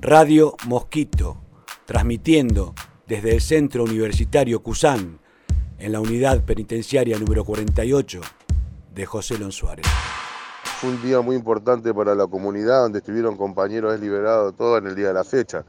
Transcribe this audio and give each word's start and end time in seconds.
Radio 0.00 0.54
Mosquito, 0.68 1.38
transmitiendo 1.84 2.72
desde 3.08 3.34
el 3.34 3.40
Centro 3.40 3.82
Universitario 3.82 4.62
Cusán, 4.62 5.18
en 5.76 5.90
la 5.90 5.98
unidad 5.98 6.44
penitenciaria 6.44 7.18
número 7.18 7.44
48 7.44 8.20
de 8.94 9.06
José 9.06 9.38
Lon 9.38 9.50
Suárez. 9.50 9.86
Fue 10.80 10.90
un 10.90 11.02
día 11.02 11.20
muy 11.20 11.34
importante 11.34 11.92
para 11.92 12.14
la 12.14 12.28
comunidad, 12.28 12.82
donde 12.82 13.00
estuvieron 13.00 13.36
compañeros 13.36 13.98
liberados 13.98 14.54
todos 14.56 14.80
en 14.80 14.86
el 14.86 14.94
día 14.94 15.08
de 15.08 15.14
la 15.14 15.24
fecha. 15.24 15.64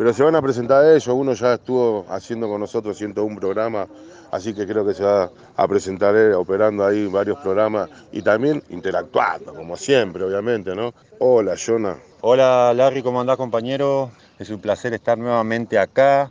Pero 0.00 0.14
se 0.14 0.22
van 0.22 0.34
a 0.34 0.40
presentar 0.40 0.82
ellos, 0.86 1.08
uno 1.08 1.34
ya 1.34 1.52
estuvo 1.52 2.06
haciendo 2.08 2.48
con 2.48 2.58
nosotros 2.58 2.96
101 2.96 3.38
programa, 3.38 3.86
así 4.30 4.54
que 4.54 4.66
creo 4.66 4.82
que 4.86 4.94
se 4.94 5.04
va 5.04 5.30
a 5.54 5.68
presentar 5.68 6.16
él 6.16 6.32
operando 6.32 6.86
ahí 6.86 7.06
varios 7.06 7.38
programas 7.40 7.90
y 8.10 8.22
también 8.22 8.62
interactuando, 8.70 9.52
como 9.52 9.76
siempre, 9.76 10.24
obviamente, 10.24 10.74
¿no? 10.74 10.94
Hola, 11.18 11.54
Jonah. 11.54 11.98
Hola, 12.22 12.72
Larry, 12.74 13.02
¿cómo 13.02 13.20
andás, 13.20 13.36
compañero? 13.36 14.10
Es 14.38 14.48
un 14.48 14.58
placer 14.58 14.94
estar 14.94 15.18
nuevamente 15.18 15.78
acá. 15.78 16.30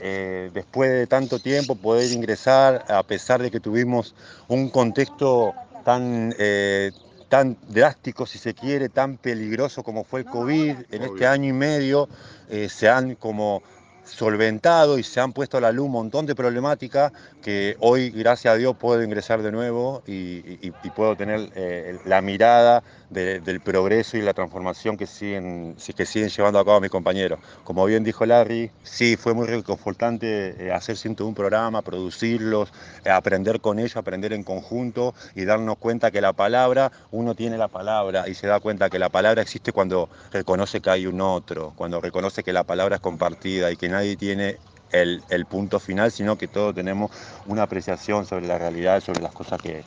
Eh, 0.00 0.50
después 0.52 0.90
de 0.90 1.06
tanto 1.06 1.38
tiempo 1.38 1.76
poder 1.76 2.10
ingresar, 2.10 2.84
a 2.88 3.04
pesar 3.04 3.40
de 3.40 3.52
que 3.52 3.60
tuvimos 3.60 4.12
un 4.48 4.70
contexto 4.70 5.54
tan, 5.84 6.34
eh, 6.36 6.90
tan 7.34 7.56
drástico, 7.66 8.26
si 8.26 8.38
se 8.38 8.54
quiere, 8.54 8.88
tan 8.88 9.16
peligroso 9.16 9.82
como 9.82 10.04
fue 10.04 10.20
el 10.20 10.26
COVID, 10.26 10.76
en 10.92 11.02
este 11.02 11.26
año 11.26 11.48
y 11.48 11.52
medio 11.52 12.08
eh, 12.48 12.68
se 12.68 12.88
han 12.88 13.16
como 13.16 13.60
solventado 14.04 14.98
y 14.98 15.02
se 15.02 15.20
han 15.20 15.32
puesto 15.32 15.58
a 15.58 15.60
la 15.60 15.72
luz 15.72 15.86
un 15.86 15.92
montón 15.92 16.26
de 16.26 16.34
problemáticas 16.34 17.12
que 17.42 17.76
hoy, 17.80 18.10
gracias 18.10 18.54
a 18.54 18.56
Dios, 18.56 18.76
puedo 18.76 19.02
ingresar 19.02 19.42
de 19.42 19.52
nuevo 19.52 20.02
y, 20.06 20.70
puedo 20.94 21.16
tener 21.16 21.50
eh, 21.56 21.98
la 22.04 22.20
mirada 22.20 22.84
del 23.10 23.60
progreso 23.60 24.16
y 24.16 24.22
la 24.22 24.32
transformación 24.32 24.96
que 24.96 25.06
siguen, 25.06 25.76
que 25.96 26.06
siguen 26.06 26.28
llevando 26.28 26.58
a 26.58 26.64
cabo 26.64 26.80
mis 26.80 26.90
compañeros. 26.90 27.38
Como 27.62 27.84
bien 27.84 28.02
dijo 28.02 28.26
Larry, 28.26 28.70
sí, 28.82 29.16
fue 29.16 29.34
muy 29.34 29.46
reconfortante 29.46 30.66
eh, 30.66 30.72
hacer 30.72 30.96
un 31.20 31.34
programa, 31.34 31.82
producirlos, 31.82 32.72
eh, 33.04 33.10
aprender 33.10 33.60
con 33.60 33.78
ellos, 33.78 33.96
aprender 33.96 34.32
en 34.32 34.42
conjunto 34.42 35.14
y 35.34 35.44
darnos 35.44 35.76
cuenta 35.76 36.10
que 36.10 36.20
la 36.20 36.32
palabra, 36.32 36.90
uno 37.10 37.34
tiene 37.34 37.58
la 37.58 37.68
palabra 37.68 38.28
y 38.28 38.34
se 38.34 38.46
da 38.46 38.60
cuenta 38.60 38.88
que 38.90 38.98
la 38.98 39.10
palabra 39.10 39.42
existe 39.42 39.72
cuando 39.72 40.08
reconoce 40.32 40.80
que 40.80 40.90
hay 40.90 41.06
un 41.06 41.20
otro, 41.20 41.72
cuando 41.76 42.00
reconoce 42.00 42.42
que 42.42 42.52
la 42.52 42.64
palabra 42.64 42.96
es 42.96 43.00
compartida 43.00 43.70
y 43.70 43.76
que 43.76 43.88
nadie 43.94 44.16
tiene 44.16 44.58
el, 44.90 45.46
punto 45.48 45.80
final, 45.80 46.10
sino 46.10 46.36
que 46.36 46.48
todos 46.48 46.74
tenemos 46.74 47.10
una 47.46 47.62
apreciación 47.62 48.26
sobre 48.26 48.46
la 48.46 48.58
realidad, 48.58 49.00
sobre 49.00 49.20
las 49.20 49.32
cosas 49.32 49.60
que, 49.60 49.84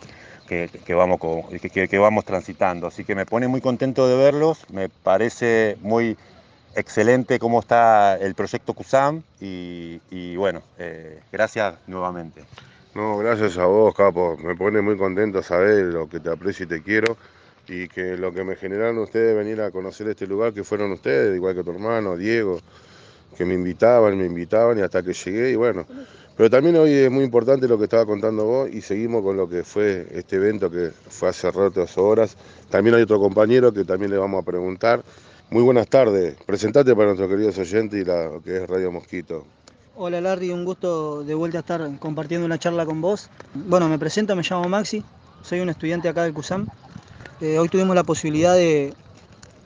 vamos, 0.94 1.19
que, 1.61 1.97
vamos 1.97 2.25
transitando. 2.25 2.88
Así 2.88 3.03
que 3.03 3.16
me 3.16 3.25
pone 3.25 3.47
muy 3.47 3.61
contento 3.61 4.08
de 4.08 4.17
verlos, 4.17 4.66
me 4.72 4.89
parece 4.89 5.77
muy 5.81 6.17
excelente 6.75 7.39
cómo 7.39 7.59
está 7.59 8.17
el 8.17 8.36
proyecto 8.36 8.73
CUSAM 8.73 9.23
y, 9.39 10.36
bueno, 10.36 10.61
eh, 10.77 11.19
gracias 11.31 11.75
nuevamente. 11.88 12.44
No, 12.95 13.17
gracias 13.17 13.58
a 13.58 13.66
vos, 13.66 13.94
Capo. 13.94 14.38
Me 14.38 14.55
pone 14.55 14.81
muy 14.81 14.97
contento 14.97 15.44
saber 15.44 15.86
lo 15.86 16.09
que 16.09 16.19
te 16.19 16.31
aprecio 16.31 16.66
y 16.66 16.69
te 16.69 16.81
quiero 16.81 17.17
y 17.67 17.88
que 17.88 18.17
lo 18.17 18.33
que 18.33 18.44
me 18.44 18.55
generaron 18.55 18.97
ustedes 18.99 19.36
venir 19.36 19.61
a 19.61 19.71
conocer 19.71 20.08
este 20.08 20.25
lugar, 20.25 20.53
que 20.53 20.64
fueron 20.64 20.92
ustedes, 20.94 21.36
igual 21.36 21.53
que 21.53 21.64
tu 21.64 21.71
hermano, 21.71 22.16
Diego, 22.16 22.59
que 23.38 23.45
me 23.45 23.53
invitaban, 23.53 24.17
me 24.17 24.25
invitaban 24.25 24.80
y 24.80 24.81
hasta 24.81 25.03
que 25.03 25.13
llegué 25.13 25.52
y 25.52 25.55
bueno. 25.55 25.85
Pero 26.35 26.49
también 26.49 26.75
hoy 26.75 26.93
es 26.93 27.11
muy 27.11 27.23
importante 27.23 27.67
lo 27.67 27.77
que 27.77 27.85
estaba 27.85 28.05
contando 28.05 28.45
vos 28.45 28.69
y 28.71 28.81
seguimos 28.81 29.23
con 29.23 29.38
lo 29.38 29.49
que 29.49 29.63
fue 29.63 30.07
este 30.11 30.35
evento 30.35 30.69
que 30.69 30.91
fue 31.09 31.30
hace 31.30 31.49
rato, 31.49 31.85
horas. 31.95 32.38
También 32.69 32.95
hay 32.95 33.03
otro 33.03 33.19
compañero 33.19 33.71
que 33.71 33.83
también 33.83 34.11
le 34.11 34.17
vamos 34.17 34.41
a 34.41 34.45
preguntar. 34.45 35.03
Muy 35.49 35.63
buenas 35.63 35.88
tardes. 35.88 36.35
Presentate 36.45 36.93
para 36.93 37.08
nuestros 37.08 37.30
queridos 37.30 37.58
oyentes 37.58 38.02
y 38.02 38.05
lo 38.05 38.41
que 38.43 38.58
es 38.58 38.67
Radio 38.67 38.91
Mosquito. 38.91 39.45
Hola 39.95 40.21
Larry, 40.21 40.52
un 40.52 40.63
gusto 40.63 41.23
de 41.23 41.33
vuelta 41.33 41.58
a 41.58 41.61
estar 41.61 41.89
compartiendo 41.97 42.45
una 42.45 42.59
charla 42.59 42.85
con 42.85 43.02
vos. 43.02 43.30
Bueno, 43.55 43.89
me 43.89 43.98
presento, 43.98 44.36
me 44.36 44.43
llamo 44.43 44.69
Maxi, 44.69 45.04
soy 45.42 45.59
un 45.59 45.69
estudiante 45.69 46.08
acá 46.08 46.23
del 46.23 46.33
CUSAM. 46.33 46.67
Eh, 47.42 47.58
hoy 47.58 47.67
tuvimos 47.67 47.95
la 47.95 48.04
posibilidad 48.04 48.54
de, 48.54 48.93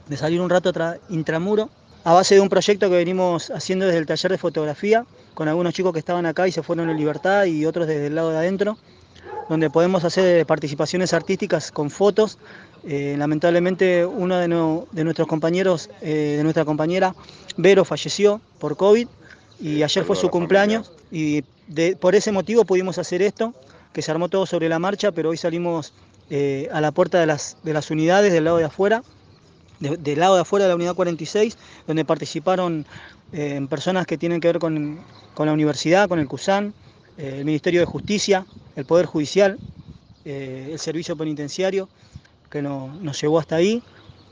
de 0.08 0.16
salir 0.16 0.40
un 0.40 0.48
rato 0.48 0.72
intramuro 1.10 1.68
a 2.04 2.12
base 2.12 2.34
de 2.34 2.40
un 2.40 2.48
proyecto 2.48 2.90
que 2.90 2.96
venimos 2.96 3.50
haciendo 3.50 3.86
desde 3.86 3.98
el 3.98 4.06
taller 4.06 4.32
de 4.32 4.38
fotografía, 4.38 5.04
con 5.34 5.48
algunos 5.48 5.72
chicos 5.72 5.92
que 5.92 6.00
estaban 6.00 6.26
acá 6.26 6.48
y 6.48 6.52
se 6.52 6.62
fueron 6.62 6.90
en 6.90 6.96
libertad 6.96 7.44
y 7.44 7.64
otros 7.64 7.86
desde 7.86 8.08
el 8.08 8.14
lado 8.14 8.30
de 8.30 8.38
adentro, 8.38 8.76
donde 9.48 9.70
podemos 9.70 10.04
hacer 10.04 10.44
participaciones 10.46 11.12
artísticas 11.12 11.70
con 11.70 11.90
fotos. 11.90 12.38
Eh, 12.84 13.14
lamentablemente 13.16 14.04
uno 14.04 14.38
de, 14.38 14.48
nuestros 15.04 15.28
compañeros, 15.28 15.88
eh, 16.00 16.34
de 16.38 16.42
nuestra 16.42 16.64
compañera, 16.64 17.14
Vero, 17.56 17.84
falleció 17.84 18.40
por 18.58 18.76
COVID 18.76 19.06
y 19.60 19.82
ayer 19.84 20.04
fue 20.04 20.16
su 20.16 20.28
cumpleaños 20.28 20.90
y 21.12 21.42
por 22.00 22.16
ese 22.16 22.32
motivo 22.32 22.64
pudimos 22.64 22.98
hacer 22.98 23.22
esto, 23.22 23.54
que 23.92 24.02
se 24.02 24.10
armó 24.10 24.28
todo 24.28 24.46
sobre 24.46 24.68
la 24.68 24.80
marcha, 24.80 25.12
pero 25.12 25.30
hoy 25.30 25.36
salimos 25.36 25.92
eh, 26.30 26.68
a 26.72 26.80
la 26.80 26.90
puerta 26.90 27.20
de 27.20 27.26
las, 27.26 27.56
de 27.62 27.72
las 27.72 27.90
unidades 27.90 28.32
del 28.32 28.44
lado 28.44 28.56
de 28.56 28.64
afuera 28.64 29.04
del 29.82 30.20
lado 30.20 30.36
de 30.36 30.42
afuera 30.42 30.64
de 30.64 30.70
la 30.70 30.76
unidad 30.76 30.94
46, 30.94 31.56
donde 31.86 32.04
participaron 32.04 32.86
eh, 33.32 33.66
personas 33.68 34.06
que 34.06 34.18
tienen 34.18 34.40
que 34.40 34.48
ver 34.48 34.58
con, 34.58 35.00
la 35.36 35.52
universidad, 35.52 36.08
con 36.08 36.18
el 36.18 36.28
CUSAN, 36.28 36.72
eh, 37.18 37.36
el 37.38 37.44
Ministerio 37.44 37.80
de 37.80 37.86
Justicia, 37.86 38.46
el 38.76 38.84
Poder 38.84 39.06
Judicial, 39.06 39.58
eh, 40.24 40.68
el 40.72 40.78
Servicio 40.78 41.16
Penitenciario, 41.16 41.88
que 42.50 42.62
nos 42.62 43.20
llevó 43.20 43.38
hasta 43.38 43.56
ahí. 43.56 43.82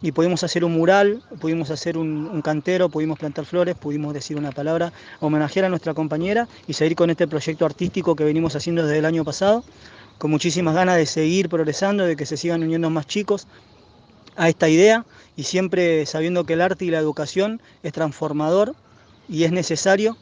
Y 0.02 0.12
pudimos 0.12 0.42
hacer 0.44 0.64
un 0.64 0.72
mural, 0.72 1.22
pudimos 1.40 1.70
hacer 1.70 1.98
un, 1.98 2.40
cantero, 2.40 2.88
pudimos 2.88 3.18
plantar 3.18 3.44
flores, 3.44 3.74
pudimos 3.74 4.14
decir 4.14 4.38
una 4.38 4.50
palabra, 4.50 4.94
homenajear 5.20 5.66
a 5.66 5.68
nuestra 5.68 5.92
compañera 5.92 6.48
y 6.66 6.72
seguir 6.72 6.96
con 6.96 7.10
este 7.10 7.28
proyecto 7.28 7.66
artístico 7.66 8.16
que 8.16 8.24
venimos 8.24 8.56
haciendo 8.56 8.82
desde 8.82 8.98
el 8.98 9.04
año 9.04 9.24
pasado, 9.24 9.62
con 10.16 10.30
muchísimas 10.30 10.74
ganas 10.74 10.96
de 10.96 11.04
seguir 11.04 11.50
progresando, 11.50 12.06
de 12.06 12.16
que 12.16 12.24
se 12.24 12.38
sigan 12.38 12.62
uniendo 12.62 12.88
más 12.88 13.06
chicos 13.06 13.46
a 14.36 14.48
esta 14.48 14.70
idea 14.70 15.04
y 15.36 15.44
siempre 15.44 16.06
sabiendo 16.06 16.44
que 16.44 16.54
el 16.54 16.60
arte 16.60 16.84
y 16.84 16.90
la 16.90 16.98
educación 16.98 17.60
es 17.82 17.92
transformador 17.92 18.74
y 19.28 19.44
es 19.44 19.52
necesario, 19.52 20.16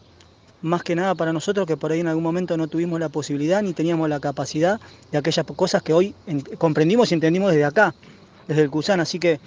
más 0.63 0.83
que 0.83 0.95
nada 0.95 1.15
para 1.15 1.33
nosotros 1.33 1.67
que 1.67 1.77
por 1.77 1.93
ahí 1.93 2.01
en 2.01 2.09
algún 2.09 2.25
momento 2.25 2.57
no 2.57 2.69
tuvimos 2.69 2.99
la 3.01 3.09
posibilidad 3.09 3.63
ni 3.63 3.73
teníamos 3.73 4.09
la 4.09 4.21
capacidad 4.21 4.81
de 5.13 5.19
aquellas 5.19 5.47
cosas 5.47 5.83
que 5.83 5.93
hoy 5.93 6.15
comprendimos 6.59 7.11
y 7.11 7.15
entendimos 7.15 7.53
desde 7.53 7.65
acá, 7.65 7.95
desde 8.47 8.63
el 8.63 8.71
CUSAN. 8.71 9.01
Así 9.01 9.19
que 9.19 9.41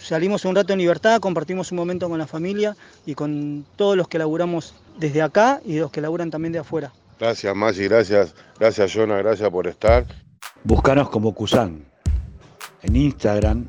salimos 0.00 0.44
un 0.44 0.56
rato 0.56 0.72
en 0.72 0.78
libertad, 0.78 1.20
compartimos 1.20 1.70
un 1.72 1.76
momento 1.76 2.08
con 2.08 2.18
la 2.18 2.26
familia 2.26 2.76
y 3.06 3.14
con 3.14 3.64
todos 3.76 3.96
los 3.96 4.08
que 4.08 4.18
laburamos 4.18 4.74
desde 4.98 5.22
acá 5.22 5.60
y 5.64 5.78
los 5.78 5.90
que 5.90 6.00
laburan 6.00 6.30
también 6.30 6.52
de 6.52 6.60
afuera. 6.60 6.92
Gracias, 7.18 7.54
Masi, 7.54 7.84
gracias, 7.84 8.34
gracias, 8.58 8.92
Jonah, 8.94 9.18
gracias 9.18 9.50
por 9.50 9.66
estar. 9.66 10.06
Búscanos 10.64 11.10
como 11.10 11.34
CUSAN 11.34 11.84
en 12.82 12.96
Instagram, 12.96 13.66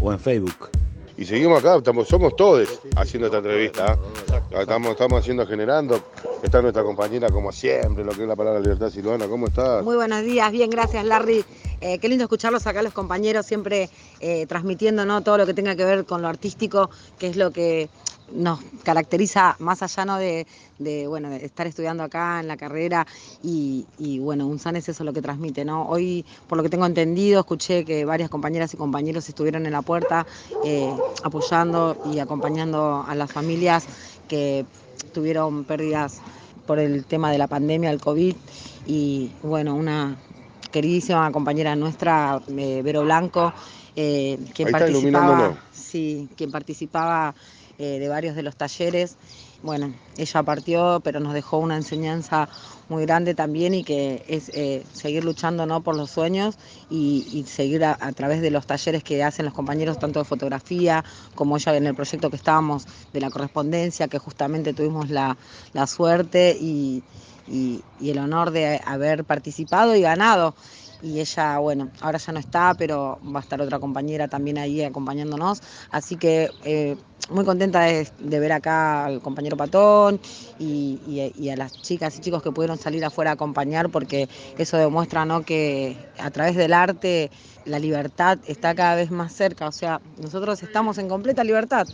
o 0.00 0.12
en 0.12 0.18
Facebook. 0.18 0.70
Y 1.18 1.24
seguimos 1.24 1.58
acá, 1.58 1.76
estamos, 1.76 2.06
somos 2.06 2.36
todos 2.36 2.80
haciendo 2.94 3.26
esta 3.26 3.38
entrevista. 3.38 3.98
¿eh? 4.32 4.60
Estamos, 4.60 4.92
estamos 4.92 5.20
haciendo, 5.20 5.44
generando. 5.44 6.00
Está 6.44 6.62
nuestra 6.62 6.84
compañera, 6.84 7.28
como 7.28 7.50
siempre, 7.50 8.04
lo 8.04 8.12
que 8.12 8.22
es 8.22 8.28
la 8.28 8.36
palabra 8.36 8.60
libertad, 8.60 8.88
Silvana. 8.88 9.26
¿Cómo 9.26 9.48
estás? 9.48 9.82
Muy 9.82 9.96
buenos 9.96 10.22
días, 10.22 10.52
bien, 10.52 10.70
gracias, 10.70 11.04
Larry. 11.04 11.44
Eh, 11.80 11.98
qué 11.98 12.08
lindo 12.08 12.24
escucharlos 12.24 12.68
acá, 12.68 12.82
los 12.82 12.92
compañeros, 12.92 13.46
siempre 13.46 13.90
eh, 14.20 14.46
transmitiendo 14.46 15.04
¿no? 15.04 15.22
todo 15.22 15.38
lo 15.38 15.46
que 15.46 15.54
tenga 15.54 15.74
que 15.74 15.84
ver 15.84 16.04
con 16.04 16.22
lo 16.22 16.28
artístico, 16.28 16.88
que 17.18 17.26
es 17.26 17.36
lo 17.36 17.50
que 17.50 17.88
nos 18.32 18.60
caracteriza 18.82 19.56
más 19.58 19.82
allá 19.82 20.04
¿no? 20.04 20.18
de, 20.18 20.46
bueno, 21.08 21.30
de 21.30 21.44
estar 21.44 21.66
estudiando 21.66 22.02
acá 22.02 22.40
en 22.40 22.48
la 22.48 22.56
carrera 22.56 23.06
y, 23.42 23.84
bueno, 24.20 24.46
un 24.46 24.58
SAN 24.58 24.76
es 24.76 24.88
eso 24.88 25.04
lo 25.04 25.12
que 25.12 25.22
transmite. 25.22 25.64
¿no? 25.64 25.86
Hoy, 25.88 26.24
por 26.46 26.56
lo 26.56 26.62
que 26.62 26.70
tengo 26.70 26.86
entendido, 26.86 27.40
escuché 27.40 27.84
que 27.84 28.04
varias 28.04 28.30
compañeras 28.30 28.72
y 28.74 28.76
compañeros 28.76 29.28
estuvieron 29.28 29.66
en 29.66 29.72
la 29.72 29.82
puerta 29.82 30.26
eh, 30.64 30.92
apoyando 31.22 31.96
y 32.12 32.18
acompañando 32.18 33.04
a 33.06 33.14
las 33.14 33.32
familias 33.32 33.86
que 34.28 34.64
tuvieron 35.12 35.64
pérdidas 35.64 36.20
por 36.66 36.78
el 36.78 37.04
tema 37.06 37.32
de 37.32 37.38
la 37.38 37.46
pandemia, 37.46 37.90
el 37.90 38.00
COVID 38.00 38.36
y 38.86 39.30
bueno, 39.42 39.74
una 39.74 40.16
queridísima 40.70 41.30
compañera 41.32 41.74
nuestra, 41.76 42.40
eh, 42.48 42.82
Vero 42.84 43.02
Blanco, 43.02 43.52
eh, 43.96 44.38
quien 44.54 44.70
participaba, 44.70 45.56
sí, 45.72 46.28
quien 46.36 46.50
participaba 46.50 47.34
eh, 47.78 47.98
de 48.00 48.08
varios 48.08 48.34
de 48.34 48.42
los 48.42 48.56
talleres. 48.56 49.16
Bueno, 49.62 49.94
ella 50.16 50.42
partió, 50.42 51.00
pero 51.02 51.20
nos 51.20 51.32
dejó 51.32 51.58
una 51.58 51.76
enseñanza 51.76 52.48
muy 52.88 53.04
grande 53.04 53.34
también 53.34 53.72
y 53.74 53.84
que 53.84 54.24
es 54.28 54.50
eh, 54.54 54.84
seguir 54.92 55.24
luchando 55.24 55.64
¿no? 55.64 55.80
por 55.80 55.96
los 55.96 56.10
sueños 56.10 56.56
y, 56.90 57.44
seguir 57.48 57.84
a, 57.84 57.96
través 58.12 58.40
de 58.40 58.50
los 58.50 58.66
talleres 58.66 59.02
que 59.04 59.22
hacen 59.22 59.44
los 59.44 59.54
compañeros, 59.54 59.98
tanto 59.98 60.18
de 60.18 60.24
fotografía 60.24 61.04
como 61.34 61.56
ella 61.56 61.76
en 61.76 61.86
el 61.86 61.94
proyecto 61.94 62.30
que 62.30 62.36
estábamos 62.36 62.84
de 63.12 63.20
la 63.20 63.30
correspondencia, 63.30 64.08
que 64.08 64.18
justamente 64.18 64.74
tuvimos 64.74 65.08
la, 65.10 65.36
suerte 65.86 66.56
y, 66.60 67.02
y 67.46 67.82
el 68.00 68.18
honor 68.18 68.50
de 68.50 68.80
haber 68.84 69.24
participado 69.24 69.94
y 69.94 70.00
ganado 70.00 70.54
y 71.02 71.20
ella, 71.20 71.58
bueno, 71.58 71.90
ahora 72.00 72.18
ya 72.18 72.32
no 72.32 72.40
está, 72.40 72.74
pero 72.76 73.18
va 73.24 73.40
a 73.40 73.42
estar 73.42 73.60
otra 73.60 73.78
compañera 73.78 74.28
también 74.28 74.58
ahí 74.58 74.82
acompañándonos. 74.82 75.62
Así 75.90 76.16
que 76.16 76.50
eh, 76.64 76.96
muy 77.30 77.44
contenta 77.44 77.82
de, 77.82 78.06
ver 78.18 78.52
acá 78.52 79.06
al 79.06 79.20
compañero 79.20 79.56
Patón 79.56 80.20
y, 80.58 81.50
a 81.50 81.56
las 81.56 81.80
chicas 81.82 82.16
y 82.16 82.20
chicos 82.20 82.42
que 82.42 82.52
pudieron 82.52 82.78
salir 82.78 83.04
afuera 83.04 83.30
a 83.30 83.34
acompañar, 83.34 83.90
porque 83.90 84.28
eso 84.56 84.76
demuestra 84.76 85.24
¿no? 85.24 85.42
que 85.42 85.96
a 86.18 86.30
través 86.30 86.56
del 86.56 86.72
arte 86.72 87.30
la 87.64 87.78
libertad 87.78 88.38
está 88.46 88.74
cada 88.74 88.94
vez 88.94 89.10
más 89.10 89.32
cerca. 89.32 89.68
O 89.68 89.72
sea, 89.72 90.00
nosotros 90.20 90.62
estamos 90.62 90.98
en 90.98 91.08
completa 91.08 91.44
libertad. 91.44 91.86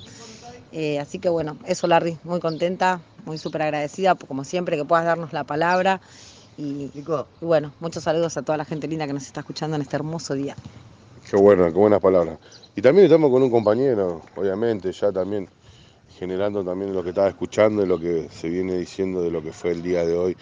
Eh, 0.72 0.98
así 0.98 1.18
que 1.18 1.28
bueno, 1.28 1.56
eso 1.66 1.86
Larry, 1.86 2.18
muy 2.24 2.40
contenta, 2.40 3.00
muy 3.24 3.38
súper 3.38 3.62
agradecida, 3.62 4.14
como 4.14 4.44
siempre, 4.44 4.76
que 4.76 4.84
puedas 4.84 5.04
darnos 5.04 5.32
la 5.32 5.44
palabra. 5.44 6.00
Y, 6.56 6.90
y, 6.94 7.04
bueno, 7.40 7.72
muchos 7.80 8.04
saludos 8.04 8.36
a 8.36 8.42
toda 8.42 8.58
la 8.58 8.64
gente 8.64 8.86
linda 8.86 9.06
que 9.06 9.12
nos 9.12 9.24
está 9.26 9.40
escuchando 9.40 9.76
en 9.76 9.82
este 9.82 9.96
hermoso 9.96 10.34
día. 10.34 10.54
Qué 11.28 11.36
bueno, 11.36 11.64
qué 11.66 11.78
buenas 11.78 12.00
palabras. 12.00 12.38
Y 12.76 12.82
también 12.82 13.06
estamos 13.06 13.30
con 13.30 13.42
un 13.42 13.50
compañero, 13.50 14.22
obviamente, 14.36 14.92
ya 14.92 15.10
también 15.10 15.48
generando 16.18 16.64
también 16.64 16.92
lo 16.92 17.02
que 17.02 17.10
estaba 17.10 17.28
escuchando 17.28 17.82
y 17.82 17.86
lo 17.86 17.98
que 17.98 18.28
se 18.30 18.48
viene 18.48 18.76
diciendo 18.76 19.22
de 19.22 19.30
lo 19.30 19.42
que 19.42 19.52
fue 19.52 19.72
el 19.72 19.82
día 19.82 20.04
de 20.04 20.16
hoy. 20.16 20.36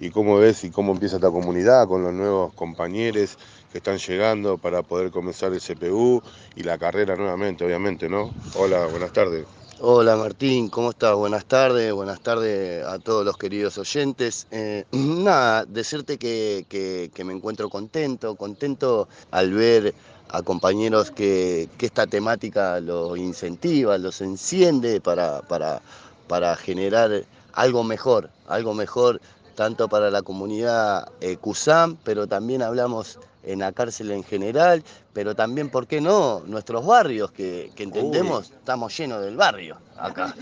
Y 0.00 0.10
cómo 0.10 0.38
ves 0.38 0.62
y 0.62 0.70
cómo 0.70 0.92
empieza 0.92 1.16
esta 1.16 1.30
comunidad 1.30 1.88
con 1.88 2.04
los 2.04 2.12
nuevos 2.14 2.54
compañeros 2.54 3.36
que 3.72 3.78
están 3.78 3.98
llegando 3.98 4.56
para 4.56 4.82
poder 4.82 5.10
comenzar 5.10 5.52
el 5.52 5.60
CPU 5.60 6.22
y 6.54 6.62
la 6.62 6.78
carrera 6.78 7.16
nuevamente, 7.16 7.64
obviamente, 7.64 8.08
¿no? 8.08 8.32
Hola, 8.54 8.86
buenas 8.86 9.12
tardes. 9.12 9.44
Hola 9.80 10.16
Martín, 10.16 10.70
¿cómo 10.70 10.90
estás? 10.90 11.14
Buenas 11.14 11.44
tardes, 11.44 11.92
buenas 11.92 12.20
tardes 12.20 12.84
a 12.84 12.98
todos 12.98 13.24
los 13.24 13.36
queridos 13.36 13.78
oyentes. 13.78 14.48
Eh, 14.50 14.84
nada, 14.92 15.64
decirte 15.66 16.18
que, 16.18 16.66
que 17.14 17.24
me 17.24 17.32
encuentro 17.32 17.70
contento, 17.70 18.34
contento 18.34 19.08
al 19.30 19.52
ver 19.52 19.94
a 20.30 20.42
compañeros 20.42 21.12
que, 21.12 21.68
esta 21.78 22.08
temática 22.08 22.80
los 22.80 23.16
incentiva, 23.18 23.96
los 23.98 24.20
enciende 24.20 25.00
para, 25.00 25.42
para, 25.42 25.80
para, 26.26 26.56
generar 26.56 27.24
algo 27.52 27.84
mejor, 27.84 28.30
algo 28.48 28.74
mejor 28.74 29.20
tanto 29.54 29.88
para 29.88 30.10
la 30.10 30.22
comunidad 30.22 31.08
eh, 31.20 31.36
CUSAM, 31.36 31.96
pero 32.02 32.26
también 32.26 32.62
hablamos 32.62 33.20
en 33.48 33.60
la 33.60 33.72
cárcel 33.72 34.10
en 34.10 34.22
general, 34.22 34.84
pero 35.12 35.34
también, 35.34 35.70
¿por 35.70 35.86
qué 35.86 36.00
no?, 36.00 36.42
nuestros 36.46 36.84
barrios, 36.84 37.30
que, 37.32 37.72
entendemos, 37.76 38.50
estamos 38.50 38.96
llenos 38.96 39.22
del 39.22 39.36
barrio 39.36 39.78
acá. 39.96 40.34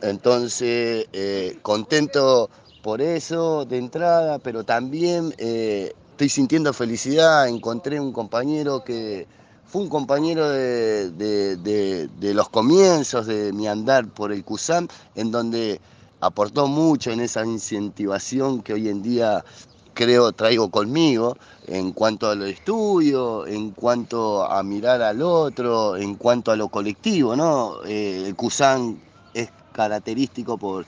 Entonces, 0.00 1.06
eh, 1.12 1.58
contento 1.62 2.48
por 2.82 3.02
eso 3.02 3.64
de 3.66 3.78
entrada, 3.78 4.38
pero 4.38 4.64
también 4.64 5.34
eh, 5.38 5.92
estoy 6.12 6.28
sintiendo 6.30 6.72
felicidad, 6.72 7.48
encontré 7.48 8.00
un 8.00 8.12
compañero 8.12 8.82
que 8.82 9.26
fue 9.66 9.82
un 9.82 9.88
compañero 9.88 10.48
de, 10.48 12.08
los 12.20 12.48
comienzos 12.48 13.26
de 13.26 13.52
mi 13.52 13.68
andar 13.68 14.06
por 14.08 14.32
el 14.32 14.42
CUSAM, 14.42 14.88
en 15.14 15.30
donde 15.30 15.80
aportó 16.20 16.66
mucho 16.66 17.10
en 17.10 17.20
esa 17.20 17.44
incentivación 17.44 18.62
que 18.62 18.72
hoy 18.72 18.88
en 18.88 19.02
día 19.02 19.44
creo 19.94 20.32
traigo 20.32 20.70
conmigo 20.70 21.36
en 21.66 21.92
cuanto 21.92 22.28
a 22.28 22.34
lo 22.34 22.44
estudio, 22.44 23.46
en 23.46 23.70
cuanto 23.70 24.44
a 24.44 24.62
mirar 24.62 25.00
al 25.02 25.22
otro, 25.22 25.96
en 25.96 26.16
cuanto 26.16 26.50
a 26.50 26.56
lo 26.56 26.68
colectivo, 26.68 27.36
¿no? 27.36 27.82
Eh, 27.86 28.24
el 28.26 28.34
CUSAM 28.34 28.98
es 29.32 29.48
característico 29.72 30.58
por, 30.58 30.84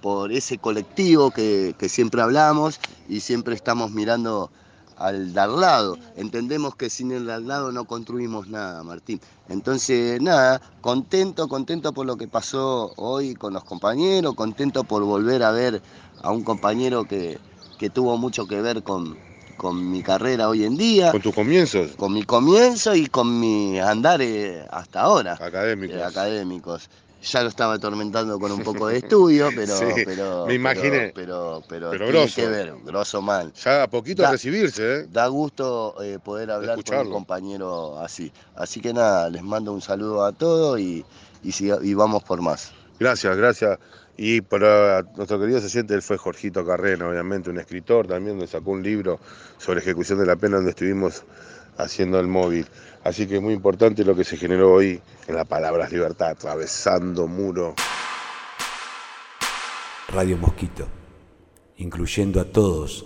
por 0.00 0.30
ese 0.32 0.58
colectivo 0.58 1.30
que, 1.30 1.74
que 1.78 1.88
siempre 1.88 2.22
hablamos 2.22 2.78
y 3.08 3.20
siempre 3.20 3.54
estamos 3.54 3.90
mirando 3.90 4.50
al 4.96 5.32
de 5.32 5.40
al 5.40 5.60
lado. 5.60 5.98
Entendemos 6.16 6.76
que 6.76 6.90
sin 6.90 7.10
el 7.12 7.26
de 7.26 7.32
al 7.32 7.48
lado 7.48 7.72
no 7.72 7.84
construimos 7.84 8.48
nada, 8.48 8.82
Martín. 8.82 9.20
Entonces, 9.48 10.20
nada, 10.20 10.60
contento, 10.80 11.48
contento 11.48 11.92
por 11.92 12.06
lo 12.06 12.16
que 12.16 12.28
pasó 12.28 12.92
hoy 12.96 13.34
con 13.34 13.54
los 13.54 13.64
compañeros, 13.64 14.34
contento 14.34 14.84
por 14.84 15.02
volver 15.02 15.42
a 15.42 15.50
ver 15.50 15.82
a 16.22 16.30
un 16.30 16.42
compañero 16.42 17.04
que, 17.04 17.38
que 17.78 17.90
tuvo 17.90 18.16
mucho 18.16 18.46
que 18.46 18.60
ver 18.60 18.82
con, 18.82 19.16
con 19.56 19.90
mi 19.90 20.02
carrera 20.02 20.48
hoy 20.48 20.64
en 20.64 20.76
día. 20.76 21.10
¿Con 21.12 21.22
tus 21.22 21.34
comienzos? 21.34 21.92
Con 21.96 22.12
mi 22.12 22.24
comienzo 22.24 22.94
y 22.94 23.06
con 23.06 23.40
mi 23.40 23.78
andar 23.78 24.20
hasta 24.70 25.02
ahora. 25.02 25.38
Académicos. 25.40 25.96
Eh, 25.96 26.02
académicos 26.02 26.88
ya 27.24 27.42
lo 27.42 27.48
estaba 27.48 27.74
atormentando 27.74 28.38
con 28.38 28.52
un 28.52 28.60
poco 28.60 28.88
de 28.88 28.98
estudio, 28.98 29.48
pero, 29.56 29.74
pero 30.04 30.46
me 30.46 30.54
imaginé. 30.54 31.12
Pero, 31.14 31.62
pero, 31.68 31.90
pero, 31.90 32.10
tiene 32.10 32.28
que 32.30 32.46
ver, 32.46 32.74
grosso 32.84 33.22
mal. 33.22 33.52
Ya 33.54 33.84
a 33.84 33.88
poquito 33.88 34.26
a 34.26 34.32
recibirse, 34.32 35.00
¿eh? 35.00 35.06
Da 35.10 35.26
gusto 35.28 35.96
eh, 36.02 36.18
poder 36.22 36.50
hablar 36.50 36.82
con 36.82 37.06
un 37.06 37.12
compañero 37.12 37.98
así. 38.00 38.32
Así 38.54 38.80
que 38.80 38.92
nada, 38.92 39.30
les 39.30 39.42
mando 39.42 39.72
un 39.72 39.80
saludo 39.80 40.24
a 40.24 40.32
todos 40.32 40.78
y, 40.78 41.04
y, 41.42 41.94
vamos 41.94 42.22
por 42.22 42.40
más. 42.42 42.72
Gracias, 42.98 43.36
gracias. 43.36 43.78
Y 44.16 44.40
para 44.40 45.02
nuestro 45.16 45.40
querido 45.40 45.60
se 45.60 45.68
siente, 45.68 45.94
él 45.94 46.02
fue 46.02 46.16
Jorgito 46.16 46.64
Carrena, 46.64 47.08
obviamente, 47.08 47.50
un 47.50 47.58
escritor 47.58 48.06
también, 48.06 48.38
donde 48.38 48.50
sacó 48.50 48.70
un 48.70 48.82
libro 48.82 49.18
sobre 49.58 49.80
ejecución 49.80 50.20
de 50.20 50.26
la 50.26 50.36
pena 50.36 50.56
donde 50.56 50.70
estuvimos 50.70 51.24
haciendo 51.76 52.20
el 52.20 52.28
móvil. 52.28 52.66
Así 53.02 53.26
que 53.26 53.36
es 53.36 53.42
muy 53.42 53.54
importante 53.54 54.04
lo 54.04 54.14
que 54.14 54.24
se 54.24 54.36
generó 54.36 54.72
hoy 54.72 55.00
en 55.26 55.34
la 55.34 55.44
palabra 55.44 55.88
libertad, 55.88 56.28
atravesando 56.28 57.26
muro. 57.26 57.74
Radio 60.08 60.36
Mosquito, 60.38 60.86
incluyendo 61.78 62.40
a 62.40 62.44
todos 62.44 63.04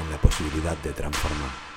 en 0.00 0.10
la 0.10 0.20
posibilidad 0.20 0.76
de 0.78 0.90
transformar. 0.90 1.73